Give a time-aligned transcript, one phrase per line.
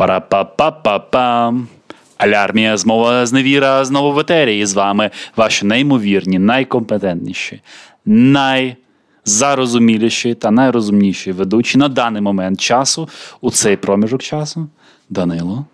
[0.00, 1.68] Пара-па-па-па-пам.
[2.16, 4.58] Алярмія змова зневіра знову в етері.
[4.58, 7.62] І з вами ваші неймовірні, найкомпетентніші,
[8.04, 13.08] найзарозуміліші та найрозумніші ведучі на даний момент часу
[13.40, 14.68] у цей проміжок часу.
[15.08, 15.64] Данило.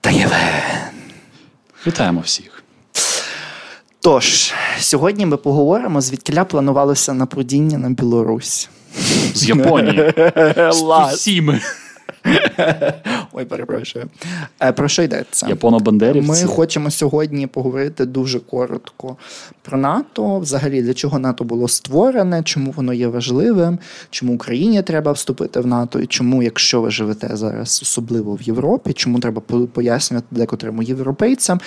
[0.00, 0.40] Та Євген.
[1.86, 2.64] Вітаємо всіх.
[4.00, 8.68] Тож, сьогодні ми поговоримо, звідкиля планувалося напрудіння на Білорусь.
[9.34, 10.12] З Японії.
[10.70, 11.60] З усіми.
[13.32, 14.06] Ой, перепрошую.
[14.62, 15.46] Е, Про що йдеться?
[15.46, 16.26] Японо-бандерівці.
[16.26, 19.16] Ми хочемо сьогодні поговорити дуже коротко
[19.62, 20.38] про НАТО.
[20.38, 23.78] Взагалі, для чого НАТО було створене, чому воно є важливим,
[24.10, 28.92] чому Україні треба вступити в НАТО, і чому, якщо ви живете зараз, особливо в Європі,
[28.92, 31.60] чому треба пояснювати декотрим європейцям,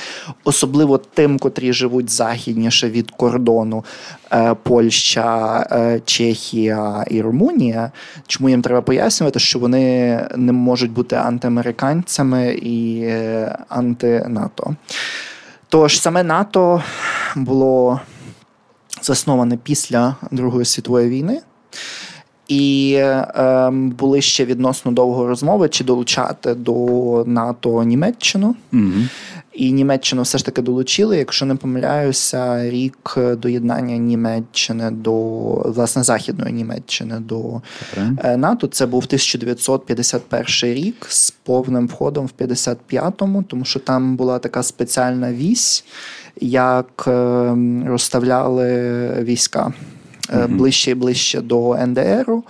[0.44, 3.86] особливо тим, котрі живуть західніше від кордону
[4.32, 7.92] е, Польща, е, Чехія і Румунія.
[8.28, 14.76] Чому їм треба пояснювати, що вони не можуть бути антиамериканцями і е, анти-НАТО.
[15.70, 16.84] Тож саме НАТО
[17.36, 18.00] було
[19.02, 21.42] засноване після Другої світової війни.
[22.48, 26.74] І е, були ще відносно довго розмови, чи долучати до
[27.28, 28.56] НАТО Німеччину.
[28.72, 29.10] Мгм.
[29.58, 35.14] І Німеччину все ж таки долучили, якщо не помиляюся, рік доєднання Німеччини до
[35.54, 37.62] власне Західної Німеччини до Добре.
[38.24, 38.68] е, НАТО.
[38.68, 45.34] Це був 1951 рік з повним входом в 55-му, тому що там була така спеціальна
[45.34, 45.86] вісь,
[46.42, 47.56] як е,
[47.86, 48.70] розставляли
[49.24, 49.74] війська
[50.34, 50.58] Мгм.
[50.58, 52.44] ближче і ближче до НДРу.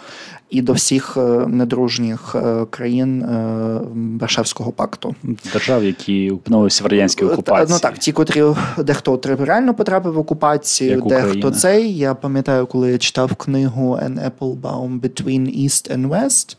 [0.50, 3.80] І до всіх е, недружніх е, країн е,
[4.20, 5.16] Варшавського пакту.
[5.54, 7.68] Держав, які опинилися в радянській окупації.
[7.70, 8.44] Ну так, ті, котрі
[8.78, 11.52] дехто реально потрапив в окупацію, Як дехто Україна.
[11.52, 11.98] цей.
[11.98, 16.58] Я пам'ятаю, коли я читав книгу An Applebaum Between East and West.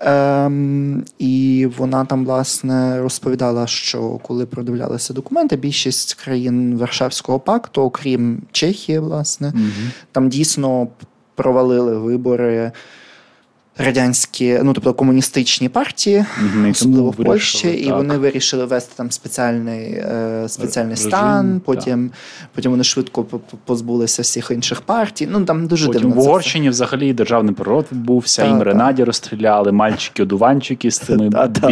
[0.00, 8.42] Ем, і вона там, власне, розповідала, що коли продивлялися документи, більшість країн Варшавського пакту, окрім
[8.52, 9.90] Чехії, власне, Мгм.
[10.12, 10.88] там дійсно
[11.34, 12.72] провалили вибори.
[13.84, 16.24] Радянські, ну тобто комуністичні партії.
[16.66, 17.96] І особливо в Польщі, вирішили, і так.
[17.96, 21.52] вони вирішили ввести там спеціальний, е, спеціальний Режим, стан.
[21.54, 21.64] так.
[21.64, 22.10] Потім,
[22.54, 25.28] потім вони швидко по- по- позбулися всіх інших партій.
[25.30, 26.16] Ну там дуже Потім дивно.
[26.16, 26.18] в.
[26.18, 28.62] Угорщині взагалі державний переворот відбувся, їм.
[28.62, 31.68] Ренаді розстріляли, мальчики-одуванчики з цими та.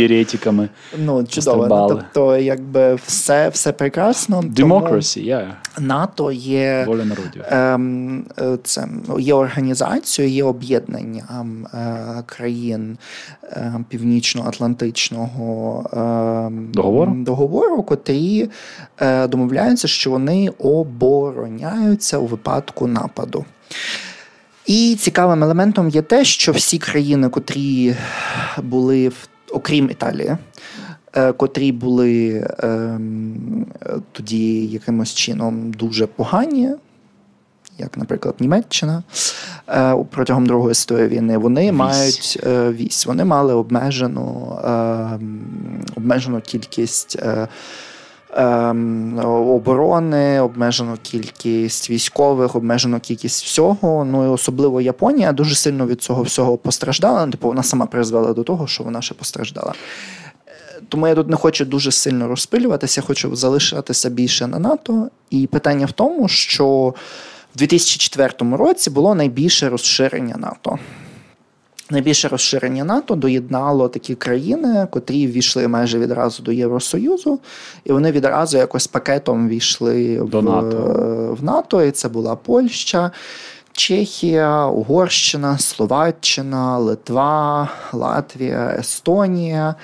[0.98, 1.66] Ну чудово.
[1.68, 4.40] Ну, тобто, якби все, все прекрасно.
[4.40, 5.46] Democracy, yeah.
[5.80, 6.84] НАТО є.
[6.86, 7.42] воля народів.
[7.50, 12.98] Ем, е, це є організацією, є об'єднанням е, країн
[13.44, 17.12] е, Північно-Атлантичного е, Договору?
[17.12, 18.50] договору, котрі
[19.00, 23.44] е, домовляються, що вони обороняються у випадку нападу.
[24.66, 27.94] І цікавим елементом є те, що всі країни, котрі
[28.62, 30.36] були в окрім Італії,
[31.36, 33.66] котрі були ем,
[34.12, 36.70] тоді якимось чином дуже погані,
[37.78, 39.02] як, наприклад, Німеччина
[39.68, 41.72] е, протягом Другої світової війни, вони Вісь.
[41.72, 43.06] мають е, вісь.
[43.06, 45.40] Вони мали обмежену, ем,
[45.96, 47.16] обмежену кількість.
[47.22, 47.48] е,
[48.36, 54.04] ем, Оборони, обмежену кількість військових, обмежену кількість всього.
[54.04, 57.26] Ну і особливо Японія дуже сильно від цього всього постраждала.
[57.26, 59.72] Ну, Типу, вона сама призвела до того, що вона ще постраждала.
[60.46, 65.08] Е, Тому я тут не хочу дуже сильно розпилюватися, хочу залишатися більше на НАТО.
[65.30, 66.94] І питання в тому, що
[67.58, 70.78] 2004 році було найбільше розширення НАТО.
[71.90, 77.38] Найбільше розширення НАТО доєднало такі країни, котрі ввійшли майже відразу до Євросоюзу,
[77.84, 81.36] і вони відразу якось пакетом ввійшли До в, НАТО.
[81.40, 81.84] в НАТО.
[81.84, 83.10] І це була Польща,
[83.72, 89.74] Чехія, Угорщина, Словаччина, Литва, Латвія, Естонія.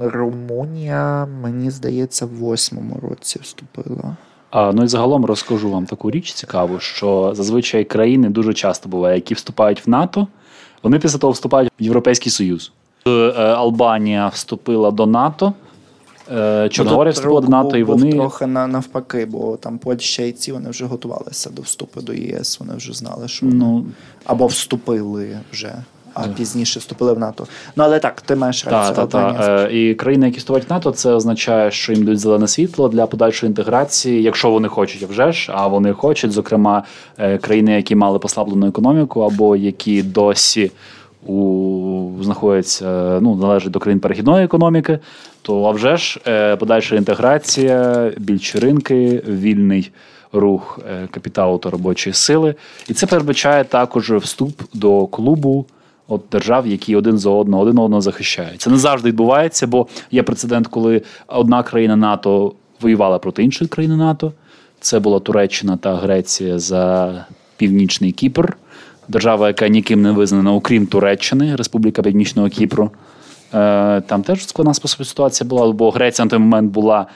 [0.00, 4.16] Румунія, мені здається, в восьмому році вступила.
[4.54, 9.14] А, ну і загалом розкажу вам таку річ цікаву, що зазвичай країни дуже часто буває,
[9.14, 10.26] які вступають в НАТО,
[10.82, 12.72] вони після того вступають в Європейський Союз.
[13.06, 15.52] Е, Албанія вступила до НАТО,
[16.32, 20.52] е, Чорногорія вступила до НАТО, і вони трохи на, навпаки, бо там Польща і ці
[20.52, 22.60] вони вже готувалися до вступу до ЄС.
[22.60, 23.86] Вони вже знали, що вони ну,
[24.24, 25.74] або вступили вже,
[26.14, 27.46] а пізніше вступили в НАТО.
[27.76, 28.96] Ну але так, ти маєш Та, рацію.
[28.96, 29.18] та, та.
[29.18, 29.68] Албанія.
[29.70, 33.06] Е, І країни, які вступають в НАТО, це означає, що їм дають зелене світло для
[33.06, 36.82] подальшої інтеграції, якщо вони хочуть, вже ж, а вони хочуть, зокрема,
[37.18, 40.70] е, країни, які мали послаблену економіку, або які досі
[41.26, 44.98] у, знаходяться, ну, належать до країн перехідної економіки,
[45.42, 49.90] то а вже ж е, подальша інтеграція, більші ринки, вільний
[50.32, 50.78] рух
[51.10, 52.54] капіталу та робочої сили.
[52.88, 55.66] І це передбачає також вступ до клубу
[56.08, 58.60] от держав, які один за одного один одного захищають.
[58.60, 63.96] Це не завжди відбувається, бо є прецедент, коли одна країна НАТО воювала проти іншої країни
[63.96, 64.32] НАТО.
[64.80, 67.14] Це була Туреччина та Греція за
[67.56, 68.56] північний Кіпр,
[69.08, 72.90] держава, яка ніким не визнана, окрім Туреччини, Республіка Північного Кіпру.
[73.54, 77.06] Е, там теж складна спосіб ситуація була, бо Греція на той момент була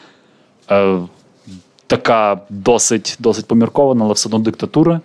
[0.70, 0.99] е,
[1.87, 5.00] така досить досить поміркована, але все одно диктатура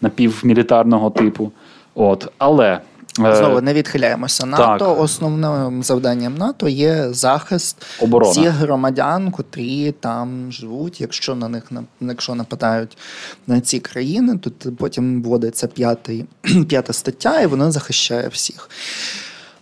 [0.00, 1.52] напівмілітарного типу.
[1.94, 2.32] От.
[2.38, 2.80] Але
[3.16, 4.46] Знову не відхиляємося.
[4.46, 5.00] НАТО так.
[5.00, 8.32] основним завданням НАТО є захист Оборона.
[8.32, 11.00] всіх громадян, котрі там живуть.
[11.00, 11.64] Якщо на них
[12.00, 12.98] якщо нападають
[13.46, 16.24] на ці країни, то потім вводиться п'ятий,
[16.68, 18.70] п'ята стаття, і вона захищає всіх.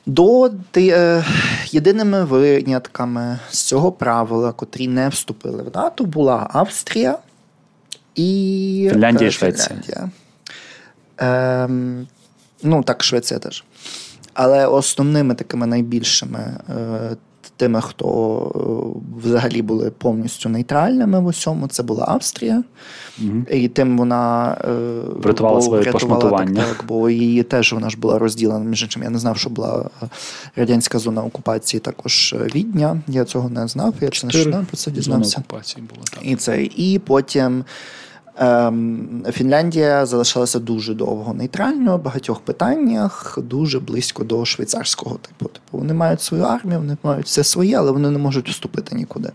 [0.07, 1.25] До е,
[1.71, 7.19] єдиними винятками з цього правила, котрі не вступили в НАТО, була Австрія
[8.15, 9.69] і Фінляндія і Швеція.
[9.69, 10.11] Фінляндія.
[11.19, 12.07] Ем,
[12.65, 13.65] Ну, так, Швеція теж.
[14.35, 17.17] Але основними такими найбільшими е,
[17.57, 18.07] тими, хто
[18.55, 22.63] е, взагалі були повністю нейтральними в усьому, це була Австрія.
[23.23, 23.43] Угу.
[23.51, 24.73] І тим вона е,
[25.17, 26.61] врятувала своє пошматування.
[26.61, 28.65] Так, так, бо її теж вона ж була розділена.
[28.65, 29.91] Між іншим, я не знав, що була
[30.57, 33.03] радянська зона окупації також Відня.
[33.09, 33.95] Я цього не знав.
[34.01, 35.41] Я це нещодавно про це дізнався.
[35.41, 36.21] окупації було так.
[36.23, 36.63] І це.
[36.63, 37.65] І потім.
[38.39, 45.45] Ем, Фінляндія залишалася дуже довго нейтральною в багатьох питаннях, дуже близько до швейцарського типу.
[45.45, 49.31] Типу вони мають свою армію, вони мають все своє, але вони не можуть вступити нікуди,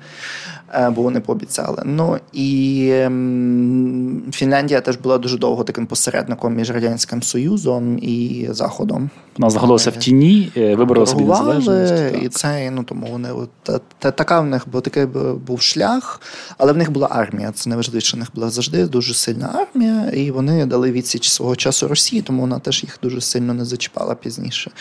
[0.95, 1.83] бо вони пообіцяли.
[1.85, 9.09] Ну і ем, Фінляндія теж була дуже довго таким посередником між радянським союзом і заходом.
[9.37, 12.23] Вона знаходилася в тіні, е, виборола собі незалежність.
[12.23, 15.05] І це ну тому вони от, та, та, така в них бо такий
[15.47, 16.21] був шлях,
[16.57, 17.51] але в них була армія.
[17.51, 21.87] Це найважливіше, в них була завжди дуже сильна армія, і вони дали відсіч свого часу
[21.87, 24.71] Росії, тому вона теж їх дуже сильно не зачіпала пізніше.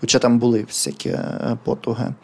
[0.00, 2.14] Хоча там були всякі е, потуги.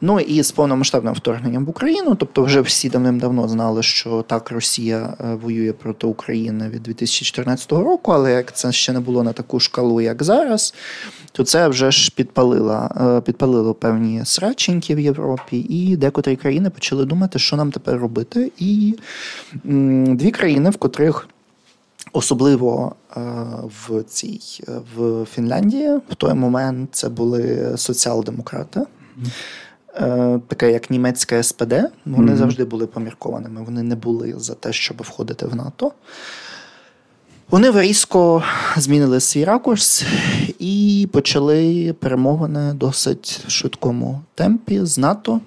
[0.00, 5.16] Ну і з повномасштабним вторгненням в Україну, тобто вже всі давним-давно знали, що так Росія
[5.20, 9.60] е, воює проти України від 2014 року, але як це ще не було на таку
[9.60, 10.74] шкалу, як зараз,
[11.32, 17.04] то це вже ж підпалило, е, підпалило певні сраченьки в Європі, і декотрі країни почали
[17.04, 18.52] думати, що нам тепер робити.
[18.58, 18.98] І
[20.04, 21.28] дві країни, в котрих
[22.12, 23.20] особливо е,
[23.64, 24.40] в цій
[24.96, 28.80] в Фінляндії в той момент це були соціал-демократи.
[30.00, 31.74] Е, таке як німецьке СПД,
[32.06, 32.36] вони mm-hmm.
[32.36, 33.62] завжди були поміркованими.
[33.62, 35.92] Вони не були за те, щоб входити в НАТО.
[37.50, 38.42] Вони різко
[38.76, 40.04] змінили свій ракурс
[40.58, 45.40] і почали перемовини досить швидкому темпі з НАТО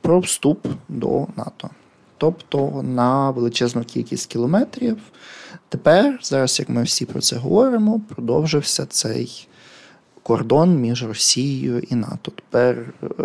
[0.00, 1.70] про вступ до НАТО.
[2.18, 4.96] Тобто на величезну кількість кілометрів.
[5.68, 9.48] Тепер, зараз, як ми всі про це говоримо, продовжився цей
[10.24, 12.32] кордон між Росією і НАТО.
[12.34, 12.76] Тепер
[13.20, 13.24] е,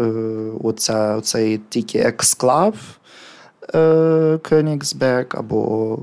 [0.63, 2.75] оця, оцей тільки ексклав
[3.75, 5.99] е, Кенігсберг, або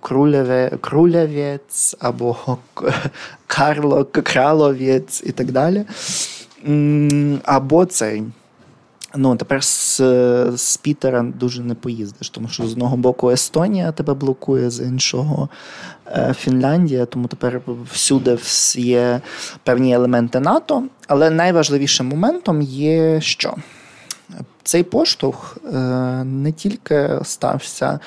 [0.00, 0.78] Крулеве,
[1.98, 2.36] або
[3.46, 5.84] Карло, Краловець і так далі.
[7.44, 8.22] Або цей.
[9.16, 10.00] Ну, тепер з
[10.56, 15.48] з Пітера дуже не поїздиш, тому що з одного боку Естонія тебе блокує, з іншого
[16.06, 17.60] е, Фінляндія, тому тепер
[17.92, 18.38] всюди
[18.76, 19.20] є
[19.62, 20.84] певні елементи НАТО.
[21.06, 23.54] Але найважливішим моментом є що?
[24.62, 25.78] Цей поштовх е,
[26.24, 28.00] не тільки стався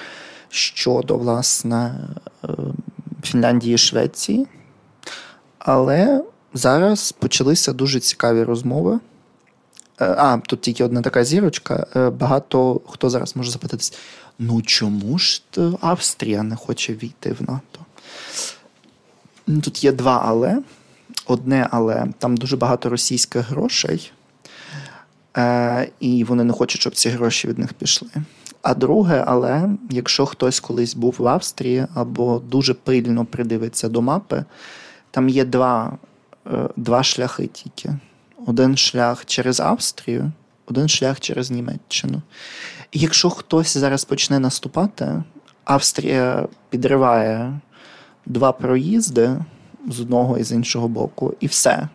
[0.50, 1.96] щодо власне
[2.44, 2.48] е,
[3.24, 4.48] Фінляндії і Швеції,
[5.60, 9.00] але зараз почалися дуже цікаві розмови.
[10.02, 11.88] Е, а, тут тільки одна така зірочка.
[12.20, 13.94] Багато хто зараз може запитатись:
[14.40, 15.42] ну чому ж
[15.82, 17.80] Австрія не хоче війти в НАТО?
[19.62, 20.62] Тут є два але.
[21.26, 24.12] Одне, але там дуже багато російських грошей.
[25.38, 28.10] Е, і вони не хочуть, щоб ці гроші від них пішли.
[28.62, 34.46] А друге, але якщо хтось колись був в Австрії або дуже пильно придивиться до мапи,
[35.12, 35.98] там є два,
[36.48, 37.94] е, два шляхи тільки:
[38.46, 40.32] один шлях через Австрію,
[40.66, 42.22] один шлях через Німеччину.
[42.92, 45.24] І якщо хтось зараз почне наступати,
[45.64, 47.60] Австрія підриває
[48.26, 49.38] два проїзди
[49.90, 51.88] з одного і з іншого боку, і все.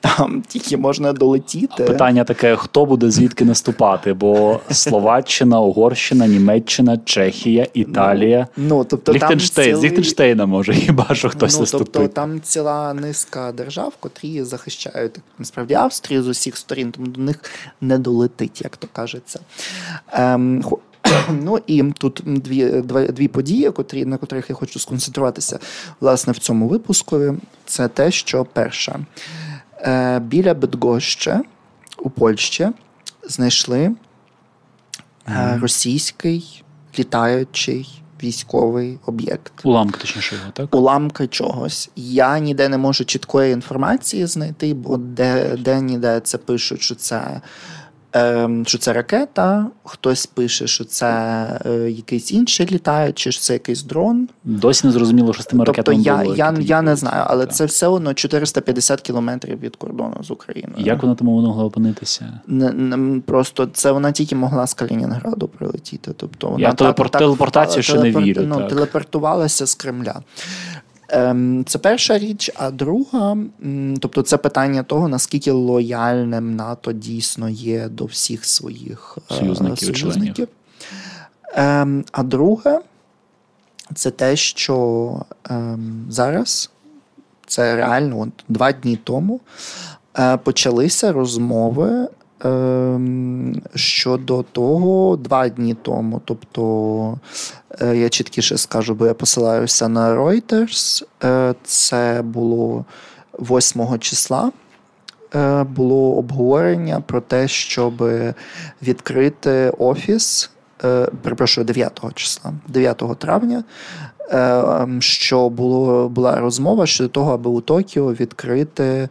[0.00, 1.84] Там тільки можна долетіти.
[1.84, 4.12] Питання таке: хто буде звідки наступати?
[4.12, 8.46] Бо Словаччина, Угорщина, Німеччина, Чехія, Італія.
[8.56, 9.80] Ну, ну тобто Ліхтенштейн, цілий...
[9.80, 11.92] з Ліхтенштейна може хіба що хтось ну, наступить.
[11.92, 17.44] Тобто там ціла низка держав, котрі захищають насправді Австрію з усіх сторін, тому до них
[17.80, 19.40] не долетить, як то кажеться.
[20.12, 20.64] Ем,
[21.42, 25.58] Ну і тут дві дві події, котрі, на котрих я хочу сконцентруватися
[26.00, 27.36] власне в цьому випуску.
[27.66, 28.98] Це те, що перша.
[29.80, 31.42] Е, біля Бедгоща
[31.98, 32.68] у Польщі
[33.22, 33.94] знайшли
[35.28, 36.64] е, російський
[36.98, 39.52] літаючий військовий об'єкт.
[39.64, 40.74] Уламки, точніше, його, так?
[40.74, 41.90] Уламки чогось.
[41.96, 47.40] Я ніде не можу чіткої інформації знайти, бо де, де ніде це пишуть, що це
[48.12, 51.08] Ем, що це ракета, хтось пише, що це
[51.66, 54.28] е, якийсь інший літаючий, що це якийсь дрон.
[54.44, 56.36] Досі не зрозуміло, що з тими тобто ракетами я було.
[56.36, 57.54] я, я не знаю, але так.
[57.54, 60.84] це все одно 450 кілометрів від кордону з Україною.
[60.86, 62.40] Як вона тому могла опинитися?
[62.46, 66.12] Не, не, Просто це вона тільки могла з Калінінграду прилетіти.
[66.16, 68.42] Тобто вона я телепорт, так, телепортацію ще телепорт, не вірю.
[68.46, 68.68] Ну.
[68.68, 70.20] Телепортувалася з Кремля.
[71.08, 73.36] Ем, це перша річ, а друга,
[74.00, 79.96] тобто це питання того, наскільки лояльним НАТО дійсно є до всіх своїх е, союзників.
[79.98, 80.48] союзників.
[81.54, 82.80] Ем, а друге,
[83.94, 86.70] це те, що ем, зараз
[87.46, 89.40] це реально от, два дні тому
[90.18, 92.08] е, почалися розмови
[93.74, 97.18] щодо того, два дні тому, тобто
[97.80, 102.84] е, я чіткіше скажу, бо я посилаюся на Reuters, е, це було
[103.38, 104.52] 8 числа.
[105.34, 108.10] Е, було обговорення про те, щоб
[108.82, 110.50] відкрити офіс,
[111.22, 113.64] перепрошую, 9 числа, 9 травня,
[114.30, 119.08] ем, що було, була розмова щодо того, аби у Токіо відкрити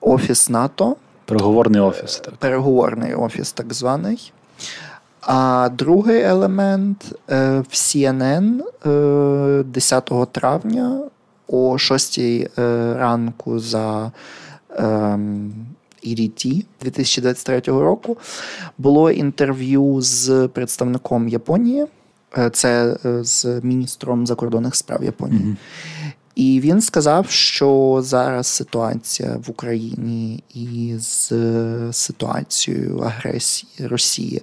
[0.00, 0.96] офіс НАТО.
[1.26, 2.16] Переговорний офіс.
[2.16, 2.34] так.
[2.34, 4.32] Переговорний офіс, так званий.
[5.20, 8.62] А другий елемент е, в CNN
[9.64, 11.00] 10 е, травня
[11.48, 12.48] о 6 е,
[12.98, 14.12] ранку за
[16.04, 18.16] EDT 2023 року
[18.78, 21.86] було інтерв'ю з представником Японії.
[22.52, 25.42] Це з міністром закордонних справ Японії.
[25.42, 25.56] Mm-hmm.
[26.36, 31.32] І він сказав, що зараз ситуація в Україні із
[31.92, 34.42] ситуацією агресії Росії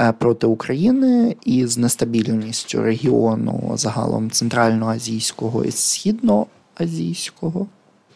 [0.00, 7.66] е, проти України і з нестабільністю регіону загалом центральноазійського і східноазійського,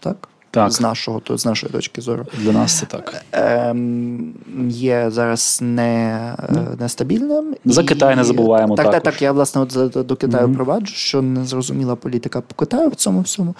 [0.01, 0.73] так так.
[0.73, 2.27] з нашого то з нашої точки зору.
[2.39, 3.25] Для нас це так.
[3.33, 4.35] Ем,
[4.69, 7.55] Є зараз не, ну, нестабільним.
[7.65, 7.85] За і...
[7.85, 8.77] Китай не забуваємо.
[8.77, 9.03] Так, також.
[9.03, 9.23] так, так.
[9.23, 10.55] Я власне от до Китаю mm-hmm.
[10.55, 13.55] проваджу, що незрозуміла політика по Китаю в цьому всьому.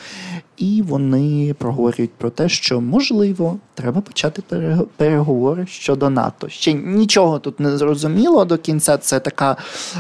[0.59, 4.43] І вони проговорюють про те, що можливо треба почати
[4.97, 6.49] переговори щодо НАТО.
[6.49, 8.99] Ще нічого тут не зрозуміло до кінця.
[8.99, 9.57] Це така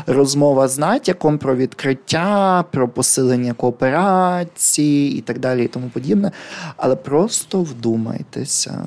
[0.06, 6.32] розмова з натяком про відкриття, про посилення кооперації і так далі, і тому подібне.
[6.76, 8.86] Але просто вдумайтеся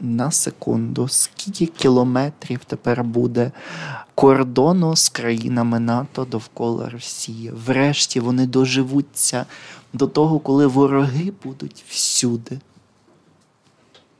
[0.00, 3.52] на секунду, скільки кілометрів тепер буде
[4.14, 7.52] кордону з країнами НАТО довкола Росії.
[7.66, 9.46] Врешті вони доживуться
[9.92, 12.58] до того, коли вороги будуть всюди.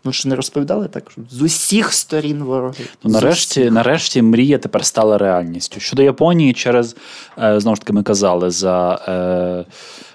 [0.05, 2.85] Ну, що не розповідали так, що з усіх сторін вороги.
[3.05, 5.81] Ну, нарешті, нарешті, мрія тепер стала реальністю.
[5.81, 6.97] Щодо Японії, через
[7.39, 8.95] е, знову ж таки, ми казали за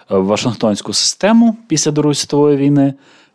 [0.09, 2.93] е, Вашингтонську систему після Другої світової війни.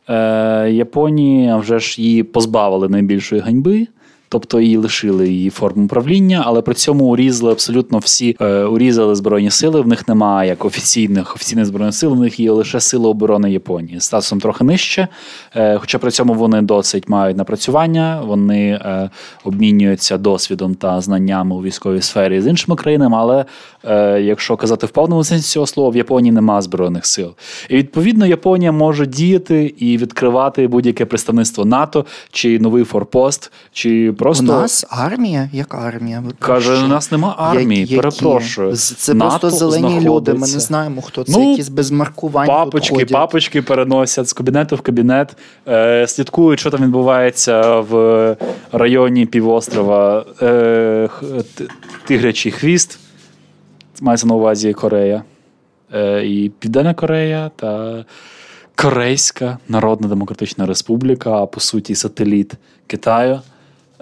[0.08, 3.86] Е, Японії вже ж її позбавили найбільшої ганьби.
[4.28, 9.50] Тобто її лишили її форму управління, але при цьому урізали абсолютно всі е, урізали збройні
[9.50, 9.80] сили.
[9.80, 12.12] В них немає як офіційних офіційних збройних сил.
[12.12, 15.08] В них є лише сили оборони Японії статусом трохи нижче.
[15.56, 19.10] Е, хоча при цьому вони досить мають напрацювання, вони е,
[19.44, 23.16] обмінюються досвідом та знаннями у військовій сфері з іншими країнами.
[23.20, 23.44] Але
[23.84, 27.34] е, якщо казати в повному сенсі цього слова, в Японії немає збройних сил.
[27.68, 34.44] І відповідно Японія може діяти і відкривати будь-яке представництво НАТО чи новий форпост, чи просто
[34.44, 36.22] у нас армія, як армія.
[36.38, 37.80] Каже, у нас нема армії.
[37.80, 37.96] Які?
[37.96, 38.76] Перепрошую.
[38.76, 40.10] Це НАТО просто зелені знаходиться.
[40.10, 40.32] люди.
[40.32, 42.46] Ми не знаємо, хто це ну, якісь без маркувань.
[42.46, 45.36] Папочки, тут папочки переносять з кабінету в кабінет,
[45.68, 48.36] е, слідкують, що там відбувається в
[48.72, 51.08] районі півострова е,
[52.06, 52.98] Тигрячий хвіст.
[54.00, 55.22] Мається на увазі Корея.
[55.94, 58.04] Е, і Південна Корея та.
[58.76, 62.52] Корейська Народна Демократична Республіка, а по суті, сателіт
[62.86, 63.40] Китаю.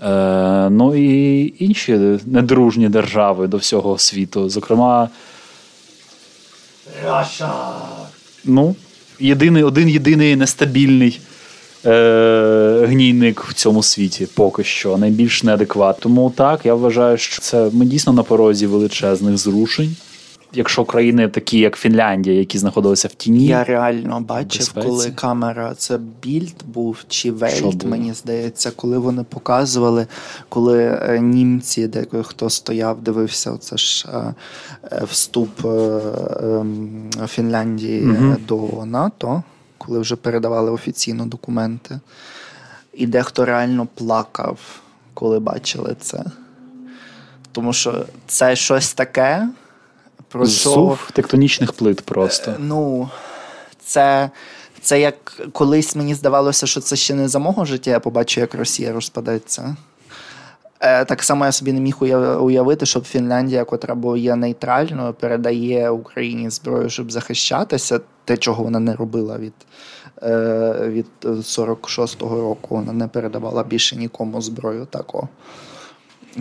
[0.03, 4.49] Е, Ну і інші недружні держави до всього світу.
[4.49, 5.09] Зокрема,
[7.05, 7.53] Раша.
[8.45, 8.77] Ну,
[9.21, 11.21] єдиний, один єдиний нестабільний
[11.87, 16.01] е, гнійник в цьому світі поки що, найбільш неадекват.
[16.01, 19.97] Тому так, я вважаю, що це ми дійсно на порозі величезних зрушень
[20.55, 23.47] якщо країни такі, як Фінляндія, які знаходилися в тіні.
[23.47, 24.89] Я реально бачив, безпеці.
[24.89, 30.07] коли камера це більд був чи вельт, мені здається, коли вони показували,
[30.49, 34.35] коли е, німці, де хто стояв, дивився, це ж е,
[34.93, 38.37] е, вступ ем, Фінляндії угу.
[38.49, 39.43] до НАТО
[39.87, 42.01] коли вже передавали офіційно документи.
[42.93, 44.59] І дехто реально плакав,
[45.15, 46.25] коли бачили це.
[47.53, 49.49] Тому що це щось таке,
[50.35, 50.71] про що...
[50.71, 52.51] Зув тектонічних плит просто.
[52.51, 53.09] Е, ну,
[53.85, 54.31] це
[54.81, 58.55] це як колись мені здавалося, що це ще не за мого життя, я побачу, як
[58.55, 59.77] Росія розпадеться.
[60.81, 61.97] Е, так само я собі не міг
[62.43, 68.79] уявити, щоб Фінляндія, котра бо є нейтральною, передає Україні зброю, щоб захищатися, те, чого вона
[68.79, 69.55] не робила від
[70.23, 72.77] е, від 46-го року.
[72.77, 75.29] Вона не передавала більше нікому зброю такого.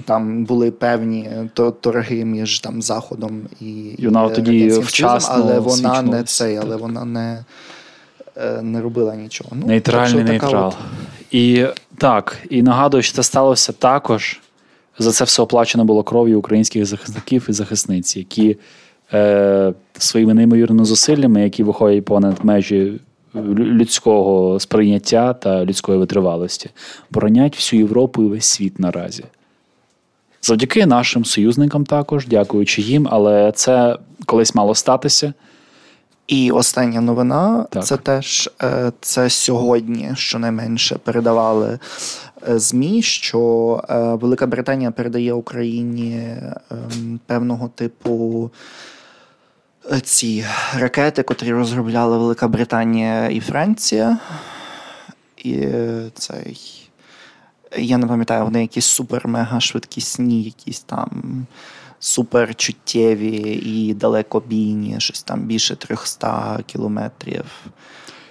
[0.06, 1.30] Там були певні
[1.82, 3.66] торги між там Заходом і,
[3.98, 7.46] і вона тоді вчасно але вона не цей, але вона не
[8.62, 9.50] не робила нічого.
[9.54, 10.68] Ну, Нейтральний нейтрал.
[10.68, 10.76] От...
[11.32, 11.66] І
[11.98, 14.40] так, і нагадую, що це сталося також.
[15.00, 18.58] За це все оплачено було кров'ю українських захисників і захисниць, які
[19.14, 23.00] е, своїми неймовірними зусиллями, які виходять понад межі
[23.36, 26.70] людського сприйняття та людської витривалості,
[27.12, 29.24] боронять всю Європу і весь світ наразі.
[30.44, 35.34] Завдяки нашим союзникам також, дякуючи їм, але це колись мало статися.
[36.28, 37.86] І остання новина так.
[37.86, 41.80] це теж е, це сьогодні, щонайменше, передавали
[42.50, 46.36] е, ЗМІ, що е, Велика Британія передає Україні
[47.26, 48.52] певного типу.
[50.04, 50.46] Ці
[50.78, 54.18] ракети, котрі розробляли Велика Британія і Франція.
[55.38, 55.68] І
[56.14, 56.84] цей.
[57.78, 61.46] Я не пам'ятаю, вони якісь супер-мега швидкісні, якісь там
[62.00, 67.46] суперчуттєві і далекобійні, щось там більше 300 кілометрів.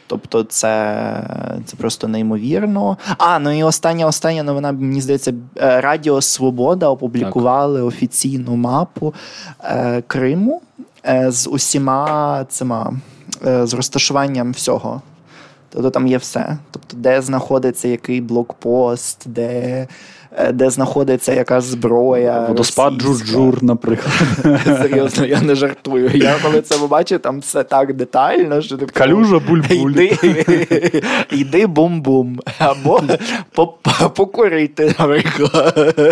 [0.06, 2.98] Тобто це це просто неймовірно.
[3.18, 7.88] А, ну і остання остання новина, мені здається, е, Радіо Свобода опублікували так.
[7.88, 9.14] офіційну мапу
[9.64, 10.62] е, Криму
[11.06, 13.00] е, з усіма цими,
[13.46, 15.02] е, з розташуванням всього.
[15.72, 16.58] Тобто там є все.
[16.70, 19.86] Тобто, де знаходиться який блокпост, де
[20.38, 22.46] Е, де знаходиться якась зброя.
[22.48, 24.14] Водоспад Джур-Джур, наприклад.
[24.64, 26.10] Серйозно, я не жартую.
[26.14, 29.90] Я коли це побачив, там все так детально, що ти Калюжа буль-буль.
[29.90, 32.38] Йди, йди бум-бум.
[32.58, 33.00] Або
[34.14, 36.04] покурити, наприклад.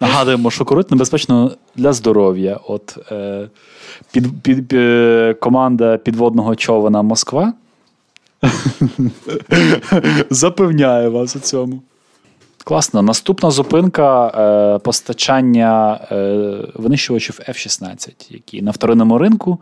[0.00, 2.60] Нагадуємо, що курити небезпечно для здоров'я.
[2.68, 3.48] От е,
[4.12, 7.52] під, під, під, команда підводного човена Москва
[10.30, 11.82] запевняє вас у цьому.
[12.64, 13.02] Класно.
[13.02, 16.16] Наступна зупинка е, постачання е,
[16.74, 19.58] винищувачів F-16, які на вторинному ринку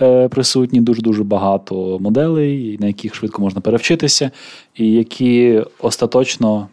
[0.00, 4.30] е, присутні дуже-дуже багато моделей, на яких швидко можна перевчитися,
[4.74, 6.68] і які остаточно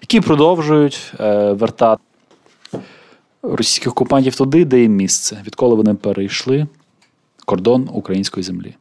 [0.00, 2.02] які продовжують е, вертати
[3.42, 6.66] російських окупантів туди, де їм місце, відколи вони перейшли
[7.44, 8.74] кордон української землі.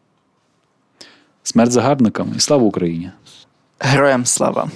[1.47, 3.11] Смерть загарбникам і слава Україні!
[3.79, 4.69] Героям слава!